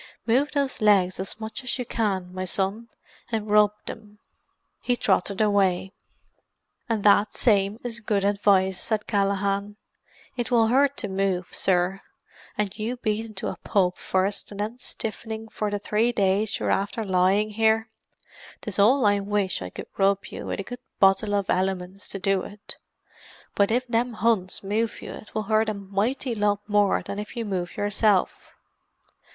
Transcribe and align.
"Move 0.25 0.51
those 0.53 0.81
legs 0.81 1.19
as 1.19 1.39
much 1.39 1.63
as 1.63 1.77
you 1.77 1.85
can, 1.85 2.33
my 2.33 2.43
son, 2.43 2.89
and 3.31 3.51
rub 3.51 3.71
them." 3.85 4.17
He 4.81 4.95
trotted 4.95 5.39
away. 5.41 5.93
"And 6.89 7.03
that 7.03 7.35
same 7.35 7.79
is 7.83 7.99
good 7.99 8.23
advice," 8.25 8.79
said 8.81 9.05
Callaghan. 9.05 9.75
"It 10.35 10.49
will 10.49 10.69
hurt 10.69 10.97
to 10.97 11.07
move, 11.07 11.49
sir, 11.51 12.01
and 12.57 12.75
you 12.79 12.97
beaten 12.97 13.35
to 13.35 13.49
a 13.49 13.57
pulp 13.63 13.99
first 13.99 14.49
and 14.49 14.59
then 14.59 14.79
stiffening 14.79 15.49
for 15.49 15.69
the 15.69 15.77
three 15.77 16.11
days 16.11 16.57
you're 16.57 16.71
after 16.71 17.05
lying 17.05 17.51
here; 17.51 17.91
'tis 18.61 18.79
all 18.79 19.05
I 19.05 19.19
wish 19.19 19.61
I 19.61 19.69
could 19.69 19.85
rub 19.97 20.25
you, 20.25 20.47
with 20.47 20.59
a 20.59 20.63
good 20.63 20.79
bottle 20.99 21.35
of 21.35 21.47
Elliman's 21.51 22.09
to 22.09 22.17
do 22.17 22.41
it 22.41 22.49
with. 22.49 22.75
But 23.53 23.69
if 23.69 23.85
them 23.85 24.13
Huns 24.13 24.63
move 24.63 24.99
you 25.03 25.21
'twill 25.27 25.43
hurt 25.43 25.69
a 25.69 25.75
mighty 25.75 26.33
lot 26.33 26.67
more 26.67 27.03
than 27.03 27.19
if 27.19 27.35
you 27.37 27.45
move 27.45 27.77
yourself. 27.77 28.53